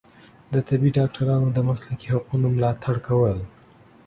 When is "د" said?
0.53-0.55, 1.55-1.59